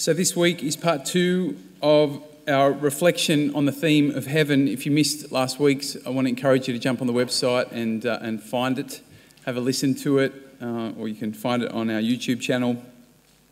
So, 0.00 0.14
this 0.14 0.36
week 0.36 0.62
is 0.62 0.76
part 0.76 1.04
two 1.04 1.58
of 1.82 2.22
our 2.46 2.70
reflection 2.70 3.52
on 3.56 3.64
the 3.64 3.72
theme 3.72 4.12
of 4.12 4.28
heaven. 4.28 4.68
If 4.68 4.86
you 4.86 4.92
missed 4.92 5.32
last 5.32 5.58
week's, 5.58 5.96
I 6.06 6.10
want 6.10 6.26
to 6.26 6.28
encourage 6.28 6.68
you 6.68 6.74
to 6.74 6.78
jump 6.78 7.00
on 7.00 7.08
the 7.08 7.12
website 7.12 7.72
and, 7.72 8.06
uh, 8.06 8.20
and 8.22 8.40
find 8.40 8.78
it, 8.78 9.00
have 9.44 9.56
a 9.56 9.60
listen 9.60 9.96
to 9.96 10.20
it, 10.20 10.32
uh, 10.62 10.92
or 10.96 11.08
you 11.08 11.16
can 11.16 11.32
find 11.32 11.64
it 11.64 11.72
on 11.72 11.90
our 11.90 12.00
YouTube 12.00 12.40
channel. 12.40 12.80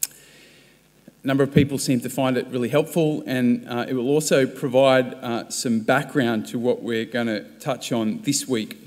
A 0.05 1.27
number 1.27 1.43
of 1.43 1.53
people 1.53 1.79
seem 1.79 2.01
to 2.03 2.09
find 2.09 2.37
it 2.37 2.47
really 2.47 2.69
helpful, 2.69 3.25
and 3.27 3.69
uh, 3.69 3.87
it 3.89 3.95
will 3.95 4.09
also 4.09 4.47
provide 4.47 5.15
uh, 5.15 5.49
some 5.49 5.81
background 5.81 6.47
to 6.47 6.61
what 6.61 6.81
we're 6.81 7.07
going 7.07 7.27
to 7.27 7.41
touch 7.59 7.91
on 7.91 8.23
this 8.23 8.47
week. 8.47 8.79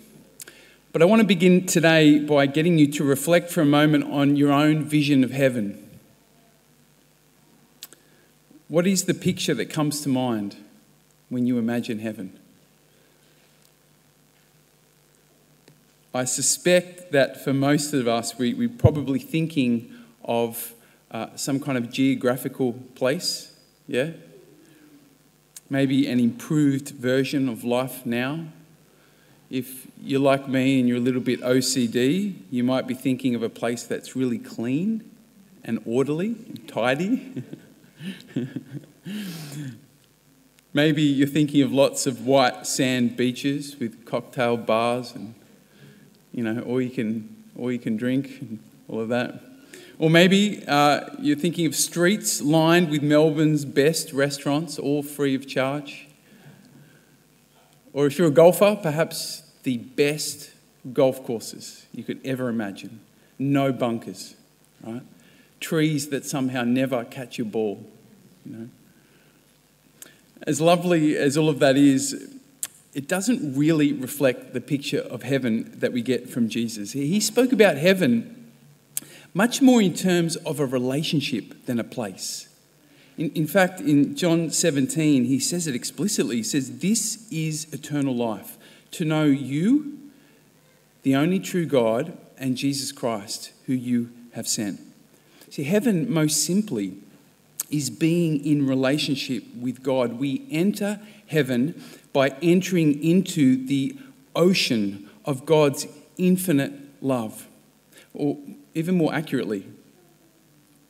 But 0.94 1.02
I 1.02 1.06
want 1.06 1.20
to 1.20 1.28
begin 1.28 1.66
today 1.66 2.20
by 2.20 2.46
getting 2.46 2.78
you 2.78 2.90
to 2.94 3.04
reflect 3.04 3.52
for 3.52 3.60
a 3.60 3.66
moment 3.66 4.06
on 4.06 4.38
your 4.38 4.54
own 4.54 4.86
vision 4.86 5.26
of 5.26 5.32
heaven. 5.32 5.88
What 8.70 8.86
is 8.86 9.06
the 9.06 9.16
picture 9.16 9.56
that 9.56 9.72
comes 9.72 10.02
to 10.02 10.10
mind 10.10 10.56
when 11.28 11.48
you 11.48 11.58
imagine 11.58 12.00
heaven? 12.00 12.40
I 16.14 16.26
suspect 16.26 17.12
that 17.12 17.44
for 17.44 17.52
most 17.52 17.94
of 17.94 18.08
us, 18.08 18.38
we, 18.38 18.54
we're 18.54 18.70
probably 18.70 19.18
thinking 19.18 19.92
of 20.24 20.74
uh, 21.10 21.36
some 21.36 21.60
kind 21.60 21.80
of 21.80 21.92
geographical 21.92 22.74
place, 22.94 23.58
yeah? 23.88 24.12
Maybe 25.68 26.08
an 26.08 26.20
improved 26.20 26.90
version 26.90 27.50
of 27.50 27.64
life 27.64 28.06
now. 28.06 28.46
If 29.50 29.88
you're 30.00 30.20
like 30.20 30.48
me 30.48 30.80
and 30.80 30.88
you're 30.88 30.98
a 30.98 31.02
little 31.02 31.22
bit 31.22 31.42
OCD, 31.42 32.36
you 32.52 32.64
might 32.64 32.86
be 32.86 32.94
thinking 32.94 33.34
of 33.34 33.42
a 33.42 33.50
place 33.50 33.84
that's 33.86 34.16
really 34.16 34.38
clean 34.38 35.10
and 35.64 35.82
orderly 35.88 36.36
and 36.48 36.68
tidy. 36.68 37.44
Maybe 40.74 41.02
you're 41.02 41.28
thinking 41.28 41.62
of 41.62 41.72
lots 41.72 42.06
of 42.06 42.26
white 42.26 42.68
sand 42.68 43.18
beaches 43.18 43.78
with 43.80 44.06
cocktail 44.06 44.56
bars 44.56 45.16
and, 45.16 45.34
you 46.32 46.44
know, 46.44 46.62
all 46.62 46.80
you 46.80 46.92
can, 46.92 47.44
all 47.58 47.72
you 47.72 47.80
can 47.80 47.98
drink 47.98 48.40
and 48.42 48.60
all 48.88 49.02
of 49.02 49.10
that. 49.10 49.42
Or 49.98 50.10
maybe 50.10 50.64
uh, 50.68 51.10
you're 51.20 51.36
thinking 51.36 51.66
of 51.66 51.76
streets 51.76 52.42
lined 52.42 52.90
with 52.90 53.02
Melbourne's 53.02 53.66
best 53.66 54.14
restaurants, 54.14 54.80
all 54.80 55.04
free 55.04 55.36
of 55.36 55.48
charge. 55.48 56.08
Or 57.92 58.06
if 58.06 58.18
you're 58.18 58.28
a 58.28 58.32
golfer, 58.32 58.78
perhaps 58.82 59.44
the 59.64 59.78
best 59.78 60.52
golf 60.94 61.24
courses 61.26 61.86
you 61.94 62.04
could 62.04 62.22
ever 62.24 62.48
imagine. 62.48 63.02
No 63.38 63.74
bunkers, 63.74 64.36
right? 64.82 65.02
Trees 65.60 66.10
that 66.10 66.26
somehow 66.26 66.64
never 66.64 67.04
catch 67.06 67.38
your 67.38 67.48
ball. 67.48 67.86
You 68.46 68.56
know? 68.56 68.70
As 70.44 70.62
lovely 70.62 71.18
as 71.18 71.38
all 71.38 71.50
of 71.50 71.60
that 71.60 71.76
is, 71.76 72.38
it 72.94 73.08
doesn't 73.08 73.56
really 73.56 73.94
reflect 73.94 74.54
the 74.54 74.62
picture 74.62 75.02
of 75.02 75.24
heaven 75.24 75.72
that 75.80 75.94
we 75.94 76.02
get 76.02 76.30
from 76.30 76.50
Jesus. 76.50 76.94
He 76.94 77.20
spoke 77.20 77.52
about 77.52 77.78
heaven 77.78 78.52
much 79.34 79.62
more 79.62 79.82
in 79.82 79.94
terms 79.94 80.36
of 80.38 80.60
a 80.60 80.66
relationship 80.66 81.66
than 81.66 81.80
a 81.80 81.84
place. 81.84 82.48
In, 83.18 83.32
in 83.32 83.48
fact, 83.48 83.80
in 83.80 84.16
John 84.16 84.50
17, 84.50 85.26
he 85.26 85.40
says 85.40 85.68
it 85.68 85.76
explicitly. 85.76 86.38
He 86.38 86.44
says, 86.44 86.80
This 86.80 87.30
is 87.32 87.72
eternal 87.74 88.16
life, 88.16 88.58
to 88.92 89.06
know 89.06 89.26
you, 89.26 90.00
the 91.04 91.16
only 91.16 91.40
true 91.40 91.66
God, 91.66 92.18
and 92.38 92.56
Jesus 92.56 92.92
Christ, 92.92 93.52
who 93.66 93.74
you 93.74 94.10
have 94.34 94.48
sent. 94.48 94.80
See, 95.50 95.64
heaven, 95.64 96.12
most 96.12 96.44
simply, 96.44 96.94
is 97.72 97.90
being 97.90 98.46
in 98.46 98.68
relationship 98.68 99.44
with 99.56 99.82
God. 99.82 100.14
We 100.14 100.46
enter 100.52 101.00
heaven 101.28 101.82
by 102.14 102.36
entering 102.42 103.04
into 103.04 103.66
the 103.66 103.98
ocean 104.36 105.10
of 105.26 105.46
God's 105.46 105.88
infinite 106.18 106.74
love. 107.02 107.48
Or 108.14 108.38
even 108.76 108.96
more 108.96 109.14
accurately, 109.14 109.66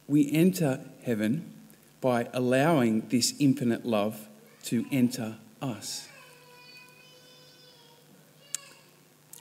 we 0.07 0.29
enter 0.31 0.81
heaven 1.03 1.53
by 2.01 2.27
allowing 2.33 3.07
this 3.09 3.33
infinite 3.39 3.85
love 3.85 4.27
to 4.63 4.85
enter 4.91 5.37
us. 5.61 6.07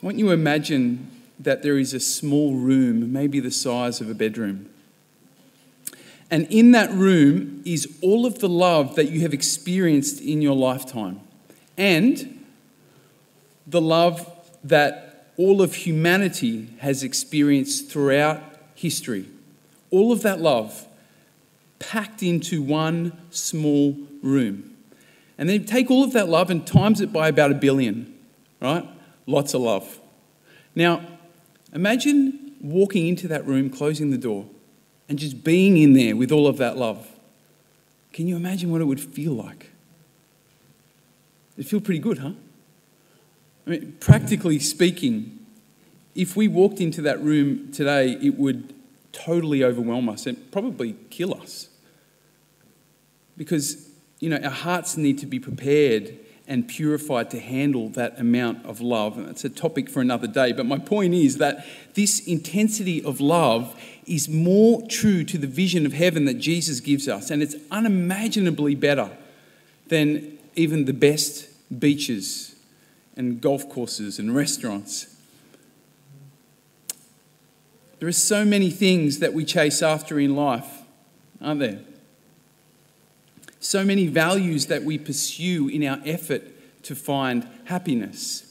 I 0.00 0.06
want 0.06 0.18
you 0.18 0.26
to 0.26 0.32
imagine 0.32 1.10
that 1.40 1.62
there 1.62 1.78
is 1.78 1.92
a 1.92 2.00
small 2.00 2.54
room, 2.54 3.12
maybe 3.12 3.40
the 3.40 3.50
size 3.50 4.00
of 4.00 4.08
a 4.08 4.14
bedroom 4.14 4.70
and 6.30 6.46
in 6.50 6.72
that 6.72 6.90
room 6.92 7.62
is 7.64 7.98
all 8.02 8.26
of 8.26 8.38
the 8.40 8.48
love 8.48 8.96
that 8.96 9.10
you 9.10 9.20
have 9.20 9.32
experienced 9.32 10.20
in 10.20 10.42
your 10.42 10.54
lifetime 10.54 11.20
and 11.76 12.44
the 13.66 13.80
love 13.80 14.30
that 14.64 15.32
all 15.36 15.62
of 15.62 15.74
humanity 15.74 16.68
has 16.78 17.02
experienced 17.02 17.90
throughout 17.90 18.42
history. 18.74 19.26
All 19.90 20.12
of 20.12 20.22
that 20.22 20.40
love 20.40 20.86
packed 21.78 22.22
into 22.22 22.60
one 22.60 23.16
small 23.30 23.96
room. 24.22 24.76
And 25.38 25.48
then 25.48 25.64
take 25.64 25.90
all 25.90 26.02
of 26.02 26.12
that 26.12 26.28
love 26.28 26.50
and 26.50 26.66
times 26.66 27.00
it 27.00 27.12
by 27.12 27.28
about 27.28 27.52
a 27.52 27.54
billion, 27.54 28.12
right? 28.60 28.86
Lots 29.26 29.54
of 29.54 29.60
love. 29.60 30.00
Now, 30.74 31.06
imagine 31.72 32.56
walking 32.60 33.06
into 33.06 33.28
that 33.28 33.46
room, 33.46 33.70
closing 33.70 34.10
the 34.10 34.18
door 34.18 34.46
and 35.08 35.18
just 35.18 35.42
being 35.42 35.76
in 35.76 35.94
there 35.94 36.14
with 36.14 36.30
all 36.30 36.46
of 36.46 36.58
that 36.58 36.76
love. 36.76 37.08
Can 38.12 38.26
you 38.26 38.36
imagine 38.36 38.70
what 38.70 38.80
it 38.80 38.84
would 38.84 39.00
feel 39.00 39.32
like? 39.32 39.70
It'd 41.56 41.68
feel 41.68 41.80
pretty 41.80 42.00
good, 42.00 42.18
huh? 42.18 42.32
I 43.66 43.70
mean, 43.70 43.96
practically 44.00 44.58
speaking, 44.58 45.38
if 46.14 46.36
we 46.36 46.48
walked 46.48 46.80
into 46.80 47.02
that 47.02 47.20
room 47.22 47.70
today, 47.72 48.12
it 48.22 48.38
would 48.38 48.74
totally 49.12 49.64
overwhelm 49.64 50.08
us 50.08 50.26
and 50.26 50.50
probably 50.50 50.96
kill 51.10 51.34
us. 51.34 51.68
Because, 53.36 53.88
you 54.20 54.30
know, 54.30 54.38
our 54.38 54.50
hearts 54.50 54.96
need 54.96 55.18
to 55.18 55.26
be 55.26 55.38
prepared 55.38 56.18
and 56.46 56.66
purified 56.66 57.30
to 57.30 57.38
handle 57.38 57.90
that 57.90 58.18
amount 58.18 58.64
of 58.64 58.80
love. 58.80 59.18
And 59.18 59.28
that's 59.28 59.44
a 59.44 59.50
topic 59.50 59.90
for 59.90 60.00
another 60.00 60.26
day. 60.26 60.52
But 60.52 60.64
my 60.64 60.78
point 60.78 61.12
is 61.12 61.36
that 61.36 61.64
this 61.94 62.26
intensity 62.26 63.04
of 63.04 63.20
love 63.20 63.78
is 64.08 64.28
more 64.28 64.82
true 64.88 65.24
to 65.24 65.38
the 65.38 65.46
vision 65.46 65.86
of 65.86 65.92
heaven 65.92 66.24
that 66.24 66.38
Jesus 66.38 66.80
gives 66.80 67.08
us. 67.08 67.30
And 67.30 67.42
it's 67.42 67.56
unimaginably 67.70 68.74
better 68.74 69.10
than 69.88 70.38
even 70.54 70.84
the 70.84 70.92
best 70.92 71.48
beaches 71.78 72.56
and 73.16 73.40
golf 73.40 73.68
courses 73.68 74.18
and 74.18 74.34
restaurants. 74.34 75.14
There 77.98 78.08
are 78.08 78.12
so 78.12 78.44
many 78.44 78.70
things 78.70 79.18
that 79.18 79.34
we 79.34 79.44
chase 79.44 79.82
after 79.82 80.20
in 80.20 80.36
life, 80.36 80.82
aren't 81.40 81.60
there? 81.60 81.80
so 83.60 83.84
many 83.84 84.06
values 84.06 84.66
that 84.66 84.82
we 84.82 84.98
pursue 84.98 85.68
in 85.68 85.84
our 85.84 86.00
effort 86.04 86.42
to 86.84 86.94
find 86.94 87.46
happiness. 87.64 88.47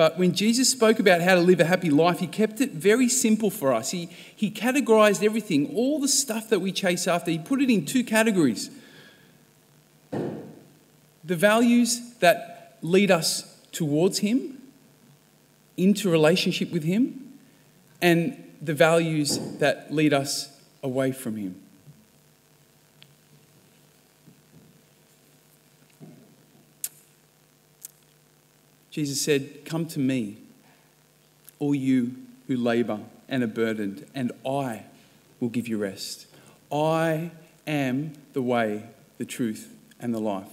But 0.00 0.16
when 0.16 0.32
Jesus 0.32 0.70
spoke 0.70 0.98
about 0.98 1.20
how 1.20 1.34
to 1.34 1.42
live 1.42 1.60
a 1.60 1.66
happy 1.66 1.90
life, 1.90 2.20
he 2.20 2.26
kept 2.26 2.62
it 2.62 2.70
very 2.70 3.06
simple 3.06 3.50
for 3.50 3.74
us. 3.74 3.90
He, 3.90 4.08
he 4.34 4.50
categorized 4.50 5.22
everything, 5.22 5.76
all 5.76 6.00
the 6.00 6.08
stuff 6.08 6.48
that 6.48 6.60
we 6.60 6.72
chase 6.72 7.06
after, 7.06 7.30
he 7.30 7.38
put 7.38 7.60
it 7.60 7.68
in 7.68 7.84
two 7.84 8.02
categories 8.02 8.70
the 10.10 11.36
values 11.36 12.14
that 12.20 12.78
lead 12.80 13.10
us 13.10 13.60
towards 13.72 14.20
him, 14.20 14.62
into 15.76 16.08
relationship 16.08 16.72
with 16.72 16.84
him, 16.84 17.34
and 18.00 18.42
the 18.62 18.72
values 18.72 19.38
that 19.58 19.92
lead 19.92 20.14
us 20.14 20.48
away 20.82 21.12
from 21.12 21.36
him. 21.36 21.60
Jesus 28.90 29.20
said, 29.20 29.64
Come 29.64 29.86
to 29.86 29.98
me, 29.98 30.38
all 31.58 31.74
you 31.74 32.16
who 32.48 32.56
labor 32.56 33.00
and 33.28 33.42
are 33.42 33.48
burdened, 33.48 34.06
and 34.14 34.32
I 34.46 34.84
will 35.38 35.48
give 35.48 35.68
you 35.68 35.78
rest. 35.78 36.26
I 36.72 37.30
am 37.66 38.14
the 38.32 38.42
way, 38.42 38.84
the 39.18 39.24
truth, 39.24 39.72
and 40.00 40.12
the 40.12 40.18
life. 40.18 40.50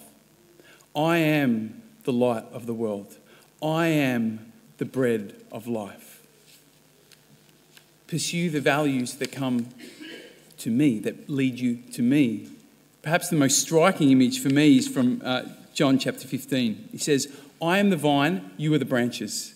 I 0.95 1.18
am 1.18 1.81
the 2.04 2.13
light 2.13 2.45
of 2.51 2.66
the 2.66 2.74
world. 2.74 3.18
I 3.62 3.88
am 3.88 4.51
the 4.78 4.86
bread 4.86 5.36
of 5.51 5.68
life. 5.68 6.22
Pursue 8.07 8.50
the 8.50 8.62
values 8.62 9.16
that 9.16 9.31
come 9.31 9.69
to 10.60 10.69
me, 10.69 11.00
that 11.00 11.30
lead 11.30 11.60
you 11.60 11.78
to 11.94 12.01
me. 12.01 12.50
Perhaps 13.01 13.30
the 13.30 13.36
most 13.36 13.60
striking 13.60 14.12
image 14.12 14.40
for 14.42 14.50
me 14.50 14.78
is 14.78 14.88
from 14.88 15.22
uh, 15.24 15.44
John 15.74 16.00
chapter 16.00 16.28
15. 16.28 16.90
He 16.92 16.98
says, 16.98 17.28
I 17.62 17.80
am 17.80 17.89
the 17.89 17.98
vine, 17.98 18.51
you 18.57 18.74
are 18.74 18.77
the 18.77 18.86
branches. 18.86 19.56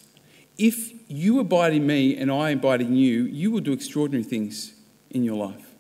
If 0.57 0.91
you 1.09 1.39
abide 1.39 1.73
in 1.73 1.85
me 1.85 2.17
and 2.17 2.31
I 2.31 2.51
abide 2.51 2.81
in 2.81 2.95
you, 2.95 3.23
you 3.23 3.51
will 3.51 3.61
do 3.61 3.73
extraordinary 3.73 4.23
things 4.23 4.73
in 5.09 5.23
your 5.23 5.35
life. 5.35 5.75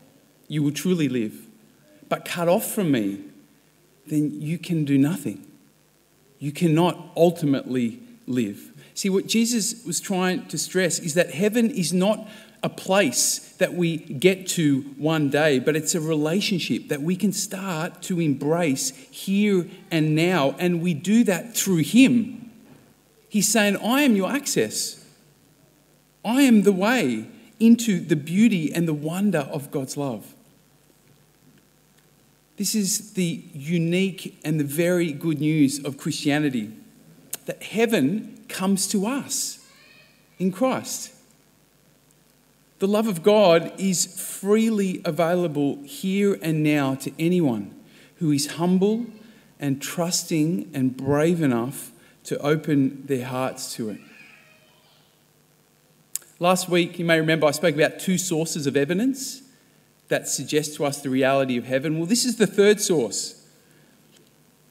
You 0.47 0.63
will 0.63 0.71
truly 0.71 1.07
live. 1.07 1.47
but 2.11 2.25
cut 2.25 2.49
off 2.49 2.69
from 2.69 2.91
me, 2.91 3.21
then 4.07 4.41
you 4.41 4.57
can 4.57 4.83
do 4.83 4.97
nothing. 4.97 5.47
You 6.39 6.51
cannot 6.51 7.09
ultimately 7.15 8.01
live. 8.27 8.73
See, 8.95 9.09
what 9.09 9.27
Jesus 9.27 9.85
was 9.85 10.01
trying 10.01 10.45
to 10.47 10.57
stress 10.57 10.99
is 10.99 11.13
that 11.13 11.31
heaven 11.31 11.71
is 11.71 11.93
not 11.93 12.27
a 12.63 12.69
place 12.69 13.39
that 13.57 13.73
we 13.73 13.97
get 13.97 14.47
to 14.47 14.81
one 14.97 15.29
day, 15.29 15.57
but 15.59 15.75
it's 15.75 15.95
a 15.95 16.01
relationship 16.01 16.89
that 16.89 17.01
we 17.01 17.15
can 17.15 17.33
start 17.33 18.01
to 18.03 18.19
embrace 18.19 18.89
here 19.09 19.67
and 19.89 20.15
now. 20.15 20.55
And 20.59 20.81
we 20.81 20.93
do 20.93 21.23
that 21.23 21.55
through 21.55 21.77
Him. 21.77 22.51
He's 23.29 23.47
saying, 23.47 23.77
I 23.77 24.01
am 24.01 24.15
your 24.15 24.31
access, 24.31 25.03
I 26.23 26.43
am 26.43 26.63
the 26.63 26.71
way 26.71 27.27
into 27.59 27.99
the 27.99 28.15
beauty 28.15 28.73
and 28.73 28.87
the 28.87 28.93
wonder 28.93 29.47
of 29.51 29.71
God's 29.71 29.95
love. 29.97 30.33
This 32.57 32.75
is 32.75 33.13
the 33.13 33.43
unique 33.53 34.39
and 34.43 34.59
the 34.59 34.63
very 34.63 35.13
good 35.13 35.39
news 35.39 35.83
of 35.83 35.97
Christianity 35.97 36.71
that 37.45 37.63
heaven 37.63 38.43
comes 38.49 38.87
to 38.89 39.07
us 39.07 39.65
in 40.37 40.51
Christ. 40.51 41.11
The 42.81 42.87
love 42.87 43.05
of 43.05 43.21
God 43.21 43.71
is 43.77 44.07
freely 44.19 45.03
available 45.05 45.77
here 45.83 46.39
and 46.41 46.63
now 46.63 46.95
to 46.95 47.11
anyone 47.19 47.79
who 48.15 48.31
is 48.31 48.53
humble 48.53 49.05
and 49.59 49.79
trusting 49.79 50.71
and 50.73 50.97
brave 50.97 51.43
enough 51.43 51.91
to 52.23 52.39
open 52.39 53.05
their 53.05 53.25
hearts 53.27 53.75
to 53.75 53.91
it. 53.91 53.99
Last 56.39 56.69
week, 56.69 56.97
you 56.97 57.05
may 57.05 57.19
remember, 57.19 57.45
I 57.45 57.51
spoke 57.51 57.75
about 57.75 57.99
two 57.99 58.17
sources 58.17 58.65
of 58.65 58.75
evidence 58.75 59.43
that 60.07 60.27
suggest 60.27 60.75
to 60.77 60.85
us 60.85 61.03
the 61.03 61.11
reality 61.11 61.57
of 61.57 61.65
heaven. 61.65 61.99
Well, 61.99 62.07
this 62.07 62.25
is 62.25 62.37
the 62.37 62.47
third 62.47 62.81
source. 62.81 63.45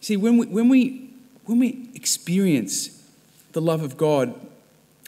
See, 0.01 0.17
when 0.17 0.37
we, 0.37 0.47
when 0.47 0.69
we, 0.69 1.11
when 1.45 1.61
we 1.61 1.91
experience 1.95 3.09
the 3.53 3.61
love 3.61 3.85
of 3.85 3.97
God, 3.97 4.35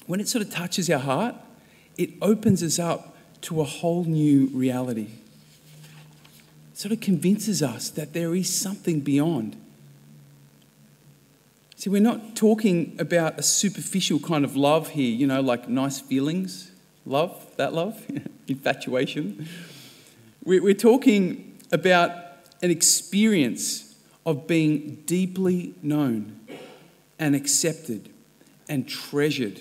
when 0.07 0.21
it 0.21 0.29
sort 0.29 0.45
of 0.45 0.53
touches 0.53 0.89
our 0.89 1.01
heart, 1.01 1.35
it 1.97 2.11
opens 2.21 2.63
us 2.63 2.79
up 2.79 3.17
to 3.43 3.61
a 3.61 3.65
whole 3.65 4.05
new 4.05 4.47
reality. 4.53 5.09
It 6.73 6.79
sort 6.79 6.93
of 6.93 7.01
convinces 7.01 7.63
us 7.63 7.91
that 7.91 8.13
there 8.13 8.35
is 8.35 8.55
something 8.55 9.01
beyond. 9.01 9.57
See, 11.77 11.91
we're 11.91 12.01
not 12.01 12.37
talking 12.37 12.97
about 12.99 13.39
a 13.39 13.43
superficial 13.43 14.21
kind 14.21 14.45
of 14.45 14.57
love 14.57 14.91
here, 14.91 15.13
you 15.13 15.27
know, 15.27 15.41
like 15.41 15.69
nice 15.69 16.01
feelings, 16.01 16.71
love, 17.05 17.45
that 17.57 17.75
love, 17.75 18.07
infatuation. 18.49 19.49
We're 20.45 20.75
talking 20.75 21.59
about 21.73 22.13
an 22.63 22.71
experience 22.71 23.95
of 24.25 24.47
being 24.47 25.03
deeply 25.07 25.75
known 25.83 26.39
and 27.19 27.35
accepted 27.35 28.11
and 28.69 28.89
treasured 28.89 29.61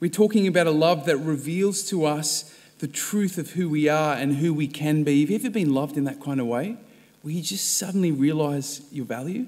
we're 0.00 0.10
talking 0.10 0.46
about 0.46 0.66
a 0.66 0.72
love 0.72 1.06
that 1.06 1.16
reveals 1.16 1.82
to 1.90 2.04
us 2.04 2.54
the 2.78 2.88
truth 2.88 3.38
of 3.38 3.52
who 3.52 3.68
we 3.68 3.88
are 3.88 4.14
and 4.14 4.36
who 4.36 4.54
we 4.54 4.68
can 4.68 5.02
be. 5.02 5.20
Have 5.22 5.30
you 5.30 5.36
ever 5.36 5.50
been 5.50 5.74
loved 5.74 5.96
in 5.96 6.04
that 6.04 6.20
kind 6.20 6.40
of 6.40 6.46
way? 6.46 6.76
Where 7.22 7.34
you 7.34 7.42
just 7.42 7.78
suddenly 7.78 8.12
realize 8.12 8.82
your 8.92 9.04
value? 9.04 9.46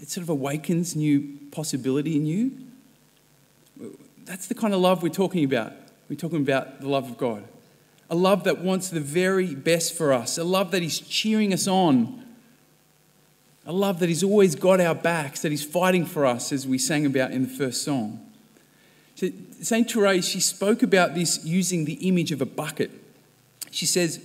It 0.00 0.10
sort 0.10 0.22
of 0.22 0.28
awakens 0.28 0.96
new 0.96 1.38
possibility 1.52 2.16
in 2.16 2.26
you. 2.26 2.52
That's 4.24 4.48
the 4.48 4.54
kind 4.54 4.74
of 4.74 4.80
love 4.80 5.02
we're 5.02 5.08
talking 5.08 5.44
about. 5.44 5.72
We're 6.08 6.16
talking 6.16 6.40
about 6.40 6.80
the 6.80 6.88
love 6.88 7.08
of 7.08 7.16
God. 7.16 7.44
A 8.10 8.14
love 8.14 8.44
that 8.44 8.58
wants 8.58 8.90
the 8.90 9.00
very 9.00 9.54
best 9.54 9.96
for 9.96 10.12
us, 10.12 10.38
a 10.38 10.44
love 10.44 10.70
that 10.72 10.82
is 10.82 11.00
cheering 11.00 11.52
us 11.52 11.66
on, 11.66 12.24
a 13.64 13.72
love 13.72 13.98
that 13.98 14.22
always 14.22 14.54
got 14.54 14.80
our 14.80 14.94
backs, 14.94 15.42
that 15.42 15.50
is 15.50 15.64
fighting 15.64 16.06
for 16.06 16.24
us, 16.24 16.52
as 16.52 16.66
we 16.66 16.78
sang 16.78 17.04
about 17.04 17.32
in 17.32 17.42
the 17.42 17.48
first 17.48 17.82
song. 17.82 18.25
St. 19.16 19.90
Therese, 19.90 20.28
she 20.28 20.40
spoke 20.40 20.82
about 20.82 21.14
this 21.14 21.44
using 21.44 21.86
the 21.86 21.94
image 22.06 22.32
of 22.32 22.42
a 22.42 22.46
bucket. 22.46 22.90
She 23.70 23.86
says, 23.86 24.20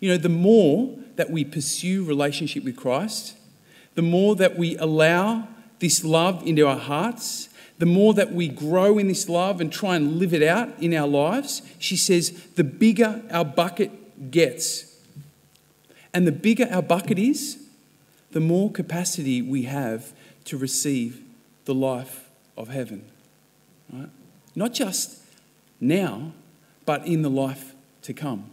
you 0.00 0.08
know, 0.08 0.16
the 0.16 0.28
more 0.28 0.96
that 1.16 1.30
we 1.30 1.44
pursue 1.44 2.04
relationship 2.04 2.64
with 2.64 2.76
Christ, 2.76 3.36
the 3.94 4.02
more 4.02 4.36
that 4.36 4.56
we 4.56 4.76
allow 4.78 5.48
this 5.80 6.04
love 6.04 6.46
into 6.46 6.66
our 6.66 6.78
hearts, 6.78 7.48
the 7.78 7.86
more 7.86 8.14
that 8.14 8.32
we 8.32 8.48
grow 8.48 8.98
in 8.98 9.08
this 9.08 9.28
love 9.28 9.60
and 9.60 9.72
try 9.72 9.96
and 9.96 10.18
live 10.18 10.32
it 10.32 10.42
out 10.42 10.68
in 10.80 10.94
our 10.94 11.08
lives, 11.08 11.62
she 11.78 11.96
says, 11.96 12.30
the 12.54 12.64
bigger 12.64 13.22
our 13.30 13.44
bucket 13.44 14.30
gets. 14.30 14.96
And 16.12 16.26
the 16.26 16.32
bigger 16.32 16.68
our 16.70 16.82
bucket 16.82 17.18
is, 17.18 17.58
the 18.30 18.40
more 18.40 18.70
capacity 18.70 19.42
we 19.42 19.62
have 19.62 20.12
to 20.44 20.56
receive 20.56 21.20
the 21.64 21.74
life 21.74 22.28
of 22.56 22.68
heaven. 22.68 23.04
Right? 23.92 24.08
Not 24.54 24.72
just 24.72 25.18
now, 25.80 26.32
but 26.86 27.06
in 27.06 27.22
the 27.22 27.30
life 27.30 27.74
to 28.02 28.12
come. 28.12 28.50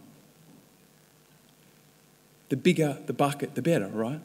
The 2.48 2.56
bigger 2.56 2.98
the 3.06 3.12
bucket, 3.12 3.54
the 3.54 3.62
better, 3.62 3.88
right? 3.88 4.20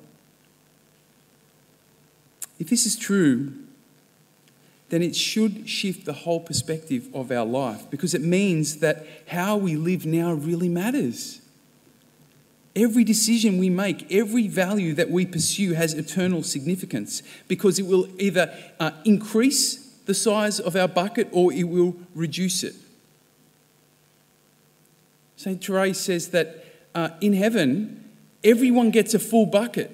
If 2.59 2.69
this 2.69 2.85
is 2.85 2.95
true, 2.95 3.53
then 4.89 5.01
it 5.01 5.15
should 5.15 5.69
shift 5.69 6.05
the 6.05 6.13
whole 6.13 6.39
perspective 6.39 7.07
of 7.13 7.31
our 7.31 7.45
life 7.45 7.89
because 7.89 8.13
it 8.13 8.21
means 8.21 8.77
that 8.77 9.05
how 9.27 9.57
we 9.57 9.75
live 9.75 10.05
now 10.05 10.33
really 10.33 10.69
matters. 10.69 11.41
Every 12.75 13.03
decision 13.03 13.57
we 13.57 13.69
make, 13.69 14.11
every 14.11 14.47
value 14.47 14.93
that 14.93 15.09
we 15.09 15.25
pursue 15.25 15.73
has 15.73 15.93
eternal 15.93 16.43
significance 16.43 17.23
because 17.47 17.79
it 17.79 17.87
will 17.87 18.07
either 18.19 18.53
uh, 18.79 18.91
increase 19.03 19.86
the 20.07 20.13
size 20.13 20.59
of 20.59 20.75
our 20.75 20.87
bucket 20.87 21.27
or 21.31 21.53
it 21.53 21.65
will 21.65 21.95
reduce 22.15 22.63
it. 22.63 22.73
St. 25.35 25.63
Therese 25.63 25.99
says 25.99 26.29
that 26.29 26.65
uh, 26.95 27.09
in 27.21 27.33
heaven, 27.33 28.09
everyone 28.43 28.89
gets 28.89 29.13
a 29.13 29.19
full 29.19 29.45
bucket. 29.45 29.91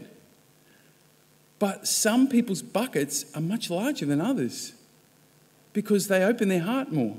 But 1.59 1.87
some 1.87 2.27
people's 2.27 2.61
buckets 2.61 3.25
are 3.35 3.41
much 3.41 3.69
larger 3.69 4.05
than 4.05 4.21
others 4.21 4.73
because 5.73 6.07
they 6.07 6.23
open 6.23 6.47
their 6.47 6.61
heart 6.61 6.91
more 6.91 7.17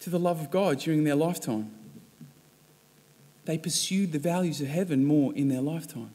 to 0.00 0.10
the 0.10 0.18
love 0.18 0.40
of 0.40 0.50
God 0.50 0.78
during 0.78 1.04
their 1.04 1.14
lifetime. 1.14 1.70
They 3.44 3.58
pursued 3.58 4.12
the 4.12 4.18
values 4.18 4.60
of 4.60 4.68
heaven 4.68 5.04
more 5.04 5.34
in 5.34 5.48
their 5.48 5.60
lifetime. 5.60 6.14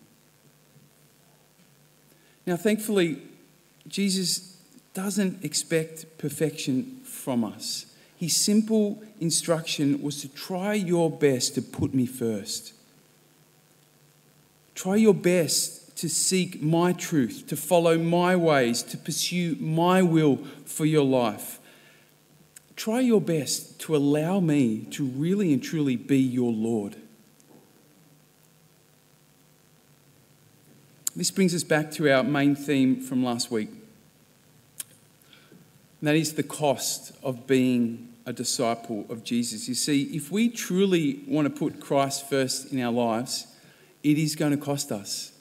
Now, 2.46 2.56
thankfully, 2.56 3.22
Jesus 3.88 4.57
doesn't 4.98 5.46
expect 5.46 6.18
perfection 6.18 7.00
from 7.04 7.44
us. 7.44 7.86
His 8.16 8.36
simple 8.36 9.00
instruction 9.20 10.02
was 10.02 10.22
to 10.22 10.28
try 10.28 10.74
your 10.74 11.12
best 11.12 11.54
to 11.54 11.62
put 11.62 11.94
me 11.94 12.08
first. 12.08 12.74
Try 14.74 14.96
your 14.96 15.14
best 15.14 15.96
to 15.98 16.10
seek 16.10 16.64
my 16.64 16.94
truth, 16.94 17.44
to 17.46 17.56
follow 17.56 18.00
my 18.00 18.36
ways, 18.36 18.82
to 18.82 18.98
pursue 18.98 19.56
my 19.60 20.02
will 20.02 20.38
for 20.66 20.88
your 20.88 21.06
life. 21.06 21.60
Try 22.76 23.02
your 23.02 23.22
best 23.22 23.80
to 23.82 23.96
allow 23.96 24.40
me 24.40 24.88
to 24.90 25.06
really 25.06 25.54
and 25.54 25.62
truly 25.62 25.96
be 25.96 26.18
your 26.18 26.52
Lord. 26.52 26.96
This 31.16 31.30
brings 31.30 31.54
us 31.54 31.64
back 31.64 31.92
to 31.92 32.12
our 32.12 32.24
main 32.24 32.56
theme 32.56 33.00
from 33.00 33.24
last 33.24 33.52
week 33.52 33.70
and 36.00 36.08
that 36.08 36.16
is 36.16 36.34
the 36.34 36.44
cost 36.44 37.12
of 37.24 37.48
being 37.48 38.14
a 38.26 38.34
disciple 38.34 39.06
of 39.10 39.24
Jesus. 39.24 39.68
You 39.68 39.76
see, 39.76 40.04
if 40.16 40.32
we 40.32 40.50
truly 40.50 41.24
want 41.28 41.46
to 41.46 41.60
put 41.60 41.80
Christ 41.80 42.30
first 42.30 42.72
in 42.72 42.82
our 42.82 42.92
lives, 42.92 43.48
it 44.04 44.18
is 44.18 44.36
going 44.36 44.52
to 44.52 44.58
cost 44.58 44.92
us. 44.92 45.32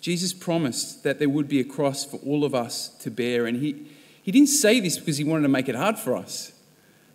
Jesus 0.00 0.32
promised 0.32 1.02
that 1.02 1.18
there 1.18 1.28
would 1.28 1.48
be 1.48 1.60
a 1.60 1.64
cross 1.64 2.04
for 2.04 2.16
all 2.18 2.44
of 2.44 2.54
us 2.54 2.88
to 3.00 3.10
bear, 3.10 3.46
and 3.46 3.58
he, 3.58 3.86
he 4.22 4.32
didn't 4.32 4.48
say 4.48 4.80
this 4.80 4.98
because 4.98 5.18
he 5.18 5.24
wanted 5.24 5.42
to 5.42 5.48
make 5.48 5.68
it 5.68 5.74
hard 5.74 5.98
for 5.98 6.16
us, 6.16 6.52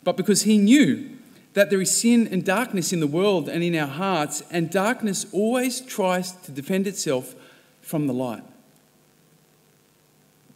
but 0.04 0.16
because 0.18 0.44
he 0.44 0.58
knew 0.58 1.10
that 1.54 1.70
there 1.70 1.82
is 1.82 2.00
sin 2.00 2.28
and 2.28 2.46
darkness 2.46 2.94
in 2.94 3.00
the 3.00 3.08
world 3.08 3.50
and 3.50 3.64
in 3.64 3.76
our 3.76 3.88
hearts, 3.88 4.44
and 4.52 4.70
darkness 4.70 5.26
always 5.32 5.82
tries 5.82 6.34
to 6.34 6.52
defend 6.52 6.86
itself 6.86 7.34
from 7.82 8.08
the 8.08 8.14
light. 8.14 8.44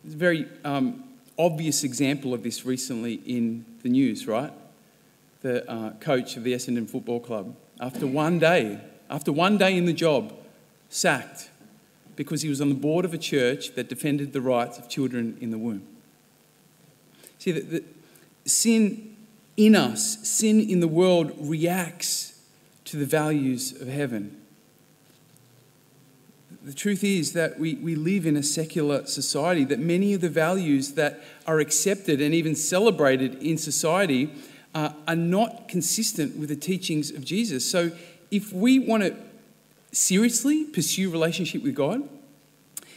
There's 0.09 0.15
a 0.15 0.17
very 0.17 0.47
um, 0.65 1.03
obvious 1.37 1.83
example 1.83 2.33
of 2.33 2.41
this 2.41 2.65
recently 2.65 3.21
in 3.27 3.63
the 3.83 3.89
news, 3.89 4.25
right? 4.25 4.51
The 5.43 5.69
uh, 5.69 5.91
coach 5.99 6.35
of 6.35 6.43
the 6.43 6.53
Essendon 6.53 6.89
Football 6.89 7.19
Club, 7.19 7.55
after 7.79 8.07
one 8.07 8.39
day, 8.39 8.81
after 9.07 9.31
one 9.31 9.59
day 9.59 9.77
in 9.77 9.85
the 9.85 9.93
job, 9.93 10.33
sacked 10.89 11.51
because 12.15 12.41
he 12.41 12.49
was 12.49 12.59
on 12.59 12.69
the 12.69 12.75
board 12.75 13.05
of 13.05 13.13
a 13.13 13.19
church 13.19 13.75
that 13.75 13.87
defended 13.87 14.33
the 14.33 14.41
rights 14.41 14.79
of 14.79 14.89
children 14.89 15.37
in 15.39 15.51
the 15.51 15.59
womb. 15.59 15.85
See, 17.37 17.51
the, 17.51 17.59
the 17.59 17.83
sin 18.49 19.15
in 19.57 19.75
us, 19.75 20.27
sin 20.27 20.59
in 20.59 20.79
the 20.79 20.87
world 20.87 21.33
reacts 21.37 22.41
to 22.85 22.97
the 22.97 23.05
values 23.05 23.79
of 23.79 23.87
heaven. 23.87 24.41
The 26.69 26.75
truth 26.75 27.03
is 27.03 27.33
that 27.33 27.59
we, 27.59 27.73
we 27.73 27.95
live 27.95 28.27
in 28.27 28.37
a 28.37 28.43
secular 28.43 29.03
society, 29.07 29.63
that 29.65 29.79
many 29.79 30.13
of 30.13 30.21
the 30.21 30.29
values 30.29 30.91
that 30.91 31.19
are 31.47 31.59
accepted 31.59 32.21
and 32.21 32.31
even 32.31 32.53
celebrated 32.53 33.41
in 33.41 33.57
society 33.57 34.31
uh, 34.75 34.91
are 35.07 35.15
not 35.15 35.67
consistent 35.67 36.37
with 36.37 36.49
the 36.49 36.55
teachings 36.55 37.09
of 37.09 37.25
Jesus. 37.25 37.67
So, 37.67 37.91
if 38.29 38.53
we 38.53 38.77
want 38.77 39.01
to 39.01 39.15
seriously 39.91 40.63
pursue 40.63 41.09
relationship 41.09 41.63
with 41.63 41.73
God, 41.73 42.07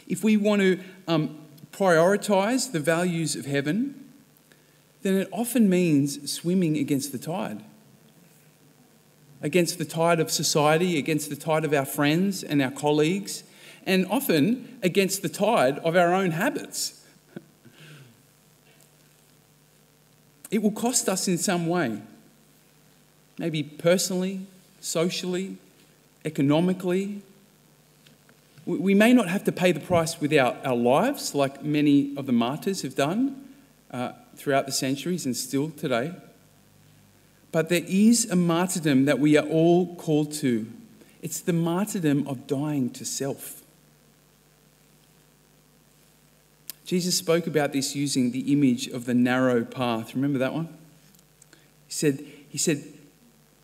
if 0.07 0.23
we 0.23 0.37
want 0.37 0.61
to 0.61 0.79
um, 1.09 1.38
prioritize 1.73 2.73
the 2.73 2.81
values 2.81 3.37
of 3.37 3.47
heaven, 3.47 4.12
then 5.00 5.14
it 5.14 5.31
often 5.33 5.71
means 5.71 6.31
swimming 6.31 6.76
against 6.76 7.11
the 7.11 7.19
tide. 7.19 7.64
Against 9.41 9.79
the 9.79 9.87
tide 9.87 10.21
of 10.21 10.31
society, 10.31 10.99
against 10.99 11.31
the 11.31 11.37
tide 11.37 11.64
of 11.64 11.73
our 11.73 11.87
friends 11.87 12.43
and 12.43 12.61
our 12.61 12.71
colleagues, 12.71 13.45
and 13.87 14.07
often 14.07 14.79
against 14.83 15.23
the 15.23 15.29
tide 15.29 15.79
of 15.81 15.97
our 15.97 16.15
own 16.15 16.33
habits. 16.33 17.03
It 20.51 20.62
will 20.62 20.71
cost 20.73 21.09
us 21.09 21.29
in 21.29 21.39
some 21.39 21.67
way, 21.67 22.03
maybe 23.39 23.62
personally, 23.62 24.41
socially, 24.81 25.57
economically. 26.27 27.23
We 28.67 28.95
may 28.95 29.15
not 29.15 29.29
have 29.29 29.45
to 29.45 29.53
pay 29.53 29.73
the 29.73 29.81
price 29.81 30.21
with 30.21 30.33
our, 30.35 30.57
our 30.62 30.77
lives, 30.77 31.35
like 31.35 31.65
many 31.65 32.15
of 32.17 32.27
the 32.27 32.33
martyrs 32.33 32.83
have 32.83 32.95
done 32.95 33.49
uh, 33.91 34.12
throughout 34.37 34.67
the 34.67 34.73
centuries 34.73 35.25
and 35.25 35.35
still 35.35 35.71
today. 35.71 36.12
But 37.51 37.71
there 37.71 37.85
is 37.87 38.31
a 38.31 38.37
martyrdom 38.37 39.07
that 39.07 39.19
we 39.19 39.37
are 39.39 39.47
all 39.47 39.97
called 39.97 40.33
to. 40.35 40.67
It's 41.23 41.41
the 41.41 41.53
martyrdom 41.53 42.27
of 42.29 42.47
dying 42.47 42.91
to 42.91 43.05
self. 43.05 43.62
Jesus 46.93 47.17
spoke 47.17 47.47
about 47.47 47.73
this 47.73 47.97
using 47.97 48.33
the 48.33 48.53
image 48.53 48.87
of 48.87 49.07
the 49.07 49.15
narrow 49.15 49.65
path. 49.65 50.15
Remember 50.15 50.39
that 50.39 50.53
one? 50.53 50.69
He 51.87 51.93
said, 51.95 52.23
he 52.51 52.59
said, 52.59 52.85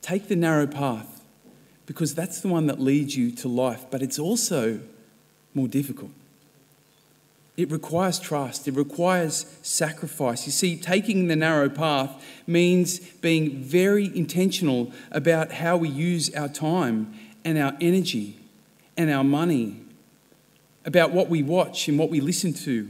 Take 0.00 0.28
the 0.28 0.35
narrow 0.35 0.66
path 0.66 1.23
because 1.85 2.14
that's 2.14 2.40
the 2.40 2.49
one 2.49 2.68
that 2.68 2.80
leads 2.80 3.18
you 3.18 3.30
to 3.32 3.47
life, 3.47 3.85
but 3.90 4.00
it's 4.00 4.18
also 4.18 4.80
more 5.52 5.68
difficult. 5.68 6.11
It 7.58 7.70
requires 7.70 8.18
trust, 8.18 8.66
it 8.66 8.75
requires 8.75 9.58
sacrifice. 9.61 10.47
You 10.47 10.52
see, 10.52 10.78
taking 10.78 11.28
the 11.28 11.37
narrow 11.37 11.68
path 11.68 12.25
means 12.47 12.99
being 12.99 13.62
very 13.62 14.06
intentional 14.06 14.90
about 15.11 15.52
how 15.52 15.76
we 15.76 15.90
use 15.90 16.35
our 16.35 16.49
time 16.49 17.12
and 17.44 17.58
our 17.58 17.76
energy 17.78 18.38
and 18.97 19.11
our 19.11 19.23
money, 19.23 19.82
about 20.87 21.11
what 21.11 21.28
we 21.28 21.42
watch 21.42 21.88
and 21.88 21.99
what 21.99 22.08
we 22.08 22.23
listen 22.23 22.54
to, 22.54 22.88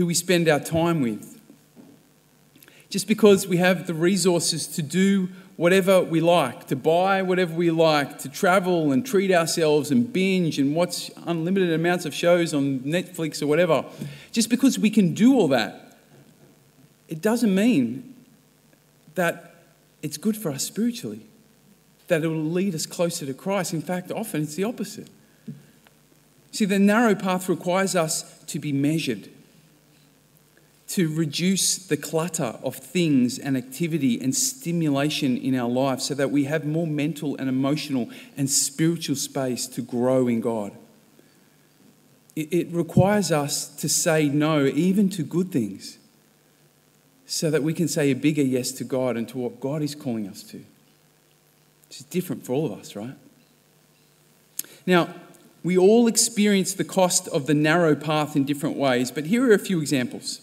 who 0.00 0.06
we 0.06 0.14
spend 0.14 0.48
our 0.48 0.58
time 0.58 1.02
with. 1.02 1.38
Just 2.88 3.06
because 3.06 3.46
we 3.46 3.58
have 3.58 3.86
the 3.86 3.92
resources 3.92 4.66
to 4.66 4.80
do 4.80 5.28
whatever 5.56 6.02
we 6.02 6.22
like, 6.22 6.66
to 6.68 6.74
buy 6.74 7.20
whatever 7.20 7.52
we 7.54 7.70
like, 7.70 8.18
to 8.18 8.26
travel 8.26 8.92
and 8.92 9.04
treat 9.04 9.30
ourselves 9.30 9.90
and 9.90 10.10
binge 10.10 10.58
and 10.58 10.74
watch 10.74 11.10
unlimited 11.26 11.70
amounts 11.70 12.06
of 12.06 12.14
shows 12.14 12.54
on 12.54 12.80
Netflix 12.80 13.42
or 13.42 13.46
whatever, 13.46 13.84
just 14.32 14.48
because 14.48 14.78
we 14.78 14.88
can 14.88 15.12
do 15.12 15.34
all 15.34 15.48
that, 15.48 15.98
it 17.08 17.20
doesn't 17.20 17.54
mean 17.54 18.14
that 19.16 19.54
it's 20.00 20.16
good 20.16 20.34
for 20.34 20.50
us 20.50 20.64
spiritually, 20.64 21.26
that 22.08 22.24
it 22.24 22.28
will 22.28 22.42
lead 22.42 22.74
us 22.74 22.86
closer 22.86 23.26
to 23.26 23.34
Christ. 23.34 23.74
In 23.74 23.82
fact, 23.82 24.10
often 24.10 24.44
it's 24.44 24.54
the 24.54 24.64
opposite. 24.64 25.08
See, 26.52 26.64
the 26.64 26.78
narrow 26.78 27.14
path 27.14 27.50
requires 27.50 27.94
us 27.94 28.42
to 28.44 28.58
be 28.58 28.72
measured 28.72 29.28
to 30.90 31.08
reduce 31.14 31.76
the 31.76 31.96
clutter 31.96 32.58
of 32.64 32.74
things 32.74 33.38
and 33.38 33.56
activity 33.56 34.20
and 34.20 34.34
stimulation 34.34 35.36
in 35.36 35.54
our 35.54 35.68
life 35.68 36.00
so 36.00 36.14
that 36.14 36.32
we 36.32 36.44
have 36.44 36.64
more 36.64 36.86
mental 36.86 37.36
and 37.36 37.48
emotional 37.48 38.10
and 38.36 38.50
spiritual 38.50 39.14
space 39.14 39.68
to 39.68 39.82
grow 39.82 40.26
in 40.26 40.40
God. 40.40 40.72
It, 42.34 42.72
requires 42.72 43.30
us 43.30 43.68
to 43.76 43.88
say 43.88 44.28
no 44.28 44.64
even 44.66 45.08
to 45.10 45.22
good 45.22 45.52
things 45.52 45.98
so 47.24 47.50
that 47.50 47.62
we 47.62 47.72
can 47.72 47.86
say 47.86 48.10
a 48.10 48.14
bigger 48.14 48.42
yes 48.42 48.72
to 48.72 48.84
God 48.84 49.16
and 49.16 49.28
to 49.28 49.38
what 49.38 49.60
God 49.60 49.82
is 49.82 49.94
calling 49.94 50.26
us 50.26 50.42
to. 50.44 50.64
It's 51.88 52.02
different 52.02 52.44
for 52.44 52.52
all 52.52 52.66
of 52.66 52.76
us, 52.80 52.96
right? 52.96 53.14
Now, 54.86 55.14
we 55.62 55.78
all 55.78 56.08
experience 56.08 56.72
the 56.72 56.84
cost 56.84 57.28
of 57.28 57.46
the 57.46 57.54
narrow 57.54 57.94
path 57.94 58.34
in 58.34 58.44
different 58.44 58.76
ways, 58.76 59.12
but 59.12 59.26
here 59.26 59.48
are 59.50 59.54
a 59.54 59.58
few 59.58 59.80
examples. 59.80 60.40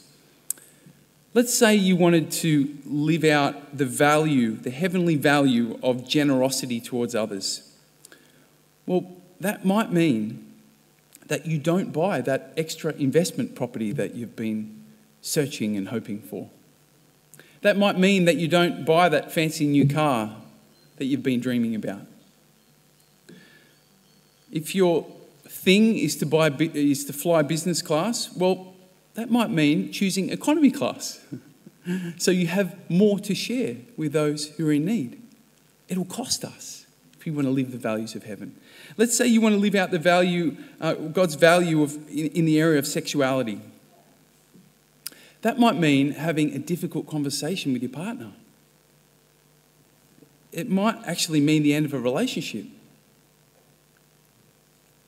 Let's 1.37 1.55
say 1.55 1.75
you 1.75 1.95
wanted 1.95 2.31
to 2.31 2.75
live 2.83 3.23
out 3.23 3.77
the 3.77 3.85
value, 3.85 4.53
the 4.53 4.71
heavenly 4.71 5.17
value 5.17 5.77
of 5.83 6.09
generosity 6.09 6.81
towards 6.81 7.13
others. 7.13 7.61
Well, 8.87 9.05
that 9.39 9.63
might 9.63 9.91
mean 9.91 10.51
that 11.27 11.45
you 11.45 11.59
don't 11.59 11.93
buy 11.93 12.21
that 12.21 12.53
extra 12.57 12.91
investment 12.93 13.53
property 13.53 13.91
that 13.91 14.15
you've 14.15 14.35
been 14.35 14.83
searching 15.21 15.77
and 15.77 15.89
hoping 15.89 16.23
for. 16.23 16.49
That 17.61 17.77
might 17.77 17.99
mean 17.99 18.25
that 18.25 18.37
you 18.37 18.47
don't 18.47 18.83
buy 18.83 19.07
that 19.07 19.31
fancy 19.31 19.67
new 19.67 19.87
car 19.87 20.35
that 20.95 21.05
you've 21.05 21.21
been 21.21 21.39
dreaming 21.39 21.75
about. 21.75 22.01
If 24.51 24.73
your 24.73 25.05
thing 25.47 25.99
is 25.99 26.15
to 26.15 26.25
buy 26.25 26.47
is 26.49 27.05
to 27.05 27.13
fly 27.13 27.43
business 27.43 27.83
class, 27.83 28.35
well, 28.35 28.73
that 29.17 29.31
might 29.31 29.49
mean 29.49 29.91
choosing 29.91 30.29
economy 30.29 30.69
class. 30.69 31.19
so 32.17 32.29
you 32.29 32.45
have 32.45 32.75
more 32.87 33.19
to 33.19 33.33
share 33.33 33.77
with 33.97 34.13
those 34.13 34.49
who 34.49 34.69
are 34.69 34.71
in 34.71 34.85
need. 34.85 35.19
It'll 35.89 36.05
cost 36.05 36.45
us 36.45 36.85
if 37.17 37.25
we 37.25 37.31
want 37.31 37.47
to 37.47 37.51
live 37.51 37.71
the 37.71 37.79
values 37.79 38.13
of 38.13 38.25
heaven. 38.25 38.55
Let's 38.95 39.17
say 39.17 39.25
you 39.25 39.41
want 39.41 39.55
to 39.55 39.59
live 39.59 39.73
out 39.73 39.89
the 39.89 39.97
value, 39.97 40.55
uh, 40.79 40.93
God's 40.93 41.33
value 41.33 41.81
of, 41.81 41.95
in, 42.09 42.27
in 42.27 42.45
the 42.45 42.59
area 42.59 42.77
of 42.77 42.85
sexuality. 42.85 43.59
That 45.41 45.57
might 45.57 45.77
mean 45.77 46.11
having 46.11 46.53
a 46.53 46.59
difficult 46.59 47.07
conversation 47.07 47.73
with 47.73 47.81
your 47.81 47.91
partner. 47.91 48.33
It 50.51 50.69
might 50.69 50.97
actually 51.07 51.41
mean 51.41 51.63
the 51.63 51.73
end 51.73 51.87
of 51.87 51.93
a 51.95 51.99
relationship. 51.99 52.67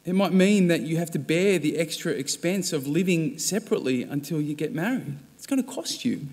It 0.06 0.16
might 0.16 0.34
mean 0.34 0.68
that 0.68 0.82
you 0.82 0.98
have 0.98 1.12
to 1.12 1.20
bear 1.20 1.60
the 1.60 1.78
extra 1.78 2.12
expense 2.12 2.74
of 2.74 2.88
living 2.88 3.38
separately 3.38 4.04
until 4.04 4.42
you 4.42 4.56
get 4.56 4.74
married. 4.74 5.18
It's 5.36 5.46
going 5.46 5.62
to 5.62 5.70
cost 5.70 6.06
you 6.06 6.28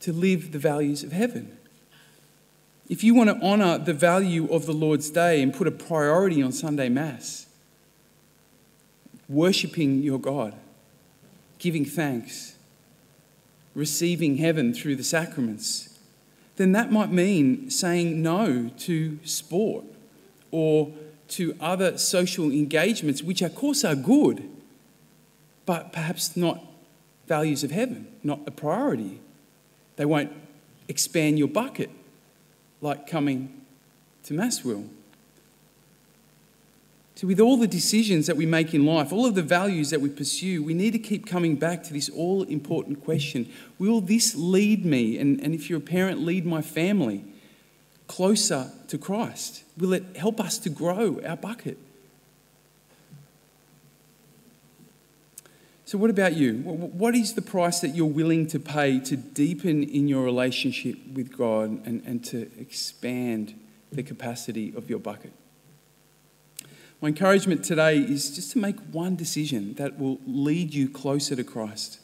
to 0.00 0.12
live 0.12 0.52
the 0.52 0.58
values 0.58 1.02
of 1.02 1.12
heaven. 1.12 1.56
If 2.88 3.02
you 3.02 3.14
want 3.14 3.30
to 3.30 3.40
honour 3.44 3.78
the 3.78 3.94
value 3.94 4.46
of 4.52 4.66
the 4.66 4.72
Lord's 4.72 5.08
Day 5.10 5.42
and 5.42 5.52
put 5.52 5.66
a 5.66 5.70
priority 5.70 6.42
on 6.42 6.52
Sunday 6.52 6.88
Mass, 6.88 7.46
worshipping 9.28 10.02
your 10.02 10.18
God, 10.18 10.54
giving 11.58 11.84
thanks, 11.84 12.56
receiving 13.74 14.36
heaven 14.36 14.74
through 14.74 14.96
the 14.96 15.04
sacraments, 15.04 15.98
then 16.56 16.72
that 16.72 16.92
might 16.92 17.10
mean 17.10 17.70
saying 17.70 18.22
no 18.22 18.70
to 18.80 19.18
sport 19.24 19.84
or 20.50 20.92
to 21.28 21.56
other 21.60 21.98
social 21.98 22.50
engagements, 22.50 23.22
which 23.22 23.42
of 23.42 23.54
course 23.54 23.84
are 23.84 23.94
good, 23.94 24.48
but 25.66 25.92
perhaps 25.92 26.36
not 26.36 26.64
values 27.26 27.64
of 27.64 27.70
heaven, 27.70 28.06
not 28.22 28.40
a 28.46 28.50
priority. 28.50 29.20
They 29.96 30.04
won't 30.04 30.32
expand 30.88 31.38
your 31.38 31.48
bucket 31.48 31.90
like 32.80 33.06
coming 33.06 33.62
to 34.24 34.34
Mass 34.34 34.64
will. 34.64 34.84
So, 37.16 37.28
with 37.28 37.38
all 37.38 37.56
the 37.56 37.68
decisions 37.68 38.26
that 38.26 38.36
we 38.36 38.44
make 38.44 38.74
in 38.74 38.84
life, 38.84 39.12
all 39.12 39.24
of 39.24 39.36
the 39.36 39.42
values 39.42 39.90
that 39.90 40.00
we 40.00 40.08
pursue, 40.08 40.64
we 40.64 40.74
need 40.74 40.90
to 40.92 40.98
keep 40.98 41.26
coming 41.26 41.54
back 41.54 41.84
to 41.84 41.92
this 41.92 42.08
all 42.08 42.42
important 42.42 43.04
question 43.04 43.50
Will 43.78 44.00
this 44.00 44.34
lead 44.34 44.84
me, 44.84 45.16
and, 45.18 45.40
and 45.40 45.54
if 45.54 45.70
you're 45.70 45.78
a 45.78 45.82
parent, 45.82 46.20
lead 46.20 46.44
my 46.44 46.60
family 46.60 47.24
closer 48.06 48.70
to 48.88 48.98
Christ? 48.98 49.64
Will 49.76 49.92
it 49.92 50.16
help 50.16 50.40
us 50.40 50.58
to 50.58 50.70
grow 50.70 51.20
our 51.26 51.36
bucket? 51.36 51.78
So, 55.86 55.98
what 55.98 56.10
about 56.10 56.34
you? 56.34 56.54
What 56.54 57.14
is 57.14 57.34
the 57.34 57.42
price 57.42 57.80
that 57.80 57.94
you're 57.94 58.06
willing 58.06 58.46
to 58.48 58.58
pay 58.58 59.00
to 59.00 59.16
deepen 59.16 59.82
in 59.82 60.08
your 60.08 60.24
relationship 60.24 60.96
with 61.12 61.36
God 61.36 61.86
and, 61.86 62.02
and 62.06 62.24
to 62.24 62.50
expand 62.58 63.54
the 63.92 64.02
capacity 64.02 64.72
of 64.74 64.88
your 64.88 64.98
bucket? 64.98 65.32
My 67.00 67.08
encouragement 67.08 67.64
today 67.64 67.98
is 67.98 68.34
just 68.34 68.52
to 68.52 68.58
make 68.58 68.76
one 68.90 69.14
decision 69.14 69.74
that 69.74 69.98
will 69.98 70.18
lead 70.26 70.72
you 70.72 70.88
closer 70.88 71.36
to 71.36 71.44
Christ. 71.44 72.00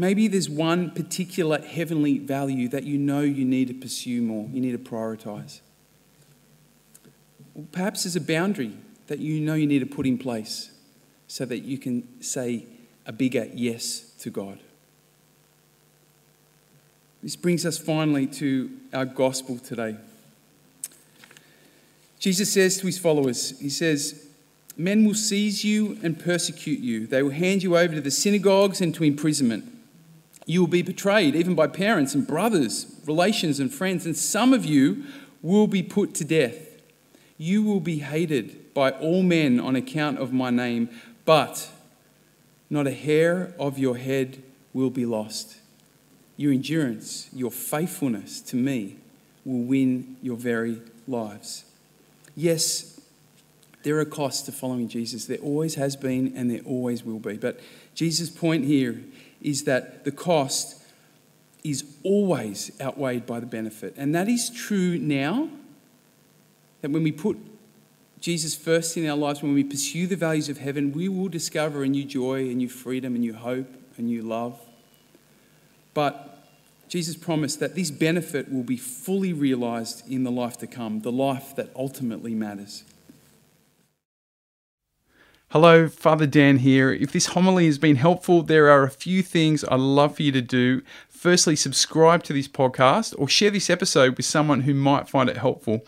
Maybe 0.00 0.28
there's 0.28 0.48
one 0.48 0.92
particular 0.92 1.60
heavenly 1.60 2.18
value 2.18 2.68
that 2.68 2.84
you 2.84 2.96
know 2.96 3.20
you 3.20 3.44
need 3.44 3.66
to 3.66 3.74
pursue 3.74 4.22
more, 4.22 4.48
you 4.52 4.60
need 4.60 4.72
to 4.72 4.78
prioritize. 4.78 5.60
Or 7.56 7.64
perhaps 7.72 8.04
there's 8.04 8.14
a 8.14 8.20
boundary 8.20 8.74
that 9.08 9.18
you 9.18 9.40
know 9.40 9.54
you 9.54 9.66
need 9.66 9.80
to 9.80 9.86
put 9.86 10.06
in 10.06 10.16
place 10.16 10.70
so 11.26 11.44
that 11.46 11.58
you 11.58 11.78
can 11.78 12.22
say 12.22 12.66
a 13.06 13.12
bigger 13.12 13.48
yes 13.52 14.12
to 14.20 14.30
God. 14.30 14.60
This 17.20 17.34
brings 17.34 17.66
us 17.66 17.76
finally 17.76 18.28
to 18.28 18.70
our 18.94 19.04
gospel 19.04 19.58
today. 19.58 19.96
Jesus 22.20 22.52
says 22.52 22.78
to 22.78 22.86
his 22.86 22.98
followers, 22.98 23.58
He 23.58 23.68
says, 23.68 24.28
Men 24.76 25.04
will 25.04 25.14
seize 25.14 25.64
you 25.64 25.98
and 26.04 26.18
persecute 26.18 26.78
you. 26.78 27.08
They 27.08 27.20
will 27.20 27.32
hand 27.32 27.64
you 27.64 27.76
over 27.76 27.96
to 27.96 28.00
the 28.00 28.12
synagogues 28.12 28.80
and 28.80 28.94
to 28.94 29.02
imprisonment. 29.02 29.77
You 30.48 30.60
will 30.60 30.68
be 30.68 30.80
betrayed, 30.80 31.36
even 31.36 31.54
by 31.54 31.66
parents 31.66 32.14
and 32.14 32.26
brothers, 32.26 32.86
relations 33.04 33.60
and 33.60 33.70
friends, 33.72 34.06
and 34.06 34.16
some 34.16 34.54
of 34.54 34.64
you 34.64 35.04
will 35.42 35.66
be 35.66 35.82
put 35.82 36.14
to 36.14 36.24
death. 36.24 36.56
You 37.36 37.62
will 37.62 37.80
be 37.80 37.98
hated 37.98 38.72
by 38.72 38.92
all 38.92 39.22
men 39.22 39.60
on 39.60 39.76
account 39.76 40.18
of 40.18 40.32
my 40.32 40.48
name, 40.48 40.88
but 41.26 41.68
not 42.70 42.86
a 42.86 42.92
hair 42.92 43.52
of 43.60 43.78
your 43.78 43.98
head 43.98 44.42
will 44.72 44.88
be 44.88 45.04
lost. 45.04 45.58
Your 46.38 46.50
endurance, 46.50 47.28
your 47.34 47.50
faithfulness 47.50 48.40
to 48.40 48.56
me 48.56 48.96
will 49.44 49.64
win 49.64 50.16
your 50.22 50.38
very 50.38 50.80
lives. 51.06 51.66
Yes, 52.34 52.98
there 53.82 53.98
are 53.98 54.06
costs 54.06 54.46
to 54.46 54.52
following 54.52 54.88
Jesus. 54.88 55.26
There 55.26 55.36
always 55.38 55.74
has 55.74 55.94
been 55.94 56.32
and 56.34 56.50
there 56.50 56.62
always 56.64 57.04
will 57.04 57.18
be. 57.18 57.36
But 57.36 57.60
Jesus' 57.94 58.30
point 58.30 58.64
here 58.64 59.02
is 59.40 59.64
that 59.64 60.04
the 60.04 60.12
cost 60.12 60.82
is 61.64 61.84
always 62.02 62.70
outweighed 62.80 63.26
by 63.26 63.40
the 63.40 63.46
benefit. 63.46 63.94
And 63.96 64.14
that 64.14 64.28
is 64.28 64.50
true 64.50 64.98
now, 64.98 65.48
that 66.80 66.90
when 66.90 67.02
we 67.02 67.12
put 67.12 67.36
Jesus 68.20 68.54
first 68.54 68.96
in 68.96 69.08
our 69.08 69.16
lives, 69.16 69.42
when 69.42 69.54
we 69.54 69.64
pursue 69.64 70.06
the 70.06 70.16
values 70.16 70.48
of 70.48 70.58
heaven, 70.58 70.92
we 70.92 71.08
will 71.08 71.28
discover 71.28 71.82
a 71.82 71.88
new 71.88 72.04
joy, 72.04 72.48
a 72.48 72.54
new 72.54 72.68
freedom, 72.68 73.14
a 73.14 73.18
new 73.18 73.34
hope, 73.34 73.68
a 73.96 74.02
new 74.02 74.22
love. 74.22 74.58
But 75.94 76.38
Jesus 76.88 77.16
promised 77.16 77.60
that 77.60 77.74
this 77.74 77.90
benefit 77.90 78.52
will 78.52 78.62
be 78.62 78.76
fully 78.76 79.32
realized 79.32 80.08
in 80.10 80.24
the 80.24 80.30
life 80.30 80.56
to 80.58 80.66
come, 80.66 81.00
the 81.02 81.12
life 81.12 81.54
that 81.56 81.70
ultimately 81.76 82.34
matters. 82.34 82.84
Hello, 85.52 85.88
Father 85.88 86.26
Dan 86.26 86.58
here. 86.58 86.92
If 86.92 87.12
this 87.12 87.28
homily 87.28 87.64
has 87.64 87.78
been 87.78 87.96
helpful, 87.96 88.42
there 88.42 88.68
are 88.68 88.82
a 88.82 88.90
few 88.90 89.22
things 89.22 89.64
I'd 89.64 89.80
love 89.80 90.16
for 90.16 90.22
you 90.22 90.30
to 90.32 90.42
do. 90.42 90.82
Firstly, 91.08 91.56
subscribe 91.56 92.22
to 92.24 92.34
this 92.34 92.46
podcast 92.46 93.14
or 93.16 93.30
share 93.30 93.50
this 93.50 93.70
episode 93.70 94.18
with 94.18 94.26
someone 94.26 94.60
who 94.60 94.74
might 94.74 95.08
find 95.08 95.30
it 95.30 95.38
helpful 95.38 95.86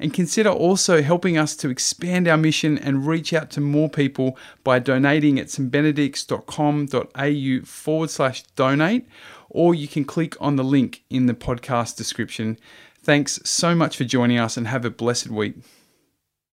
and 0.00 0.12
consider 0.12 0.50
also 0.50 1.02
helping 1.02 1.38
us 1.38 1.54
to 1.54 1.70
expand 1.70 2.26
our 2.26 2.36
mission 2.36 2.78
and 2.78 3.06
reach 3.06 3.32
out 3.32 3.48
to 3.50 3.60
more 3.60 3.88
people 3.88 4.36
by 4.64 4.80
donating 4.80 5.38
at 5.38 5.46
stbenedicts.com.au 5.46 7.64
forward 7.64 8.10
slash 8.10 8.42
donate, 8.56 9.06
or 9.48 9.72
you 9.72 9.86
can 9.86 10.04
click 10.04 10.34
on 10.40 10.56
the 10.56 10.64
link 10.64 11.04
in 11.10 11.26
the 11.26 11.34
podcast 11.34 11.96
description. 11.96 12.58
Thanks 13.04 13.38
so 13.44 13.76
much 13.76 13.96
for 13.96 14.02
joining 14.02 14.40
us 14.40 14.56
and 14.56 14.66
have 14.66 14.84
a 14.84 14.90
blessed 14.90 15.28
week. 15.28 15.54